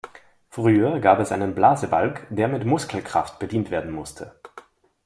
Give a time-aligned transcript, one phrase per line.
[0.49, 4.33] Früher gab es einen Blasebalg, der mit Muskelkraft bedient werden musste.